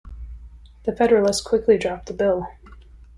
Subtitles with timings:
[0.85, 2.47] The Federalists quickly dropped the bill.